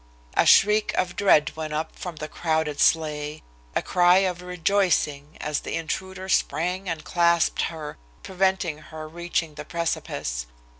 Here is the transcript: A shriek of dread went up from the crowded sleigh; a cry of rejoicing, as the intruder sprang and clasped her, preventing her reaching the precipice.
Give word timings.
A 0.35 0.47
shriek 0.47 0.95
of 0.95 1.15
dread 1.15 1.55
went 1.55 1.73
up 1.73 1.95
from 1.95 2.15
the 2.15 2.27
crowded 2.27 2.79
sleigh; 2.79 3.43
a 3.75 3.83
cry 3.83 4.17
of 4.25 4.41
rejoicing, 4.41 5.37
as 5.39 5.59
the 5.59 5.75
intruder 5.75 6.27
sprang 6.27 6.89
and 6.89 7.03
clasped 7.03 7.61
her, 7.69 7.99
preventing 8.23 8.79
her 8.79 9.07
reaching 9.07 9.53
the 9.53 9.63
precipice. 9.63 10.47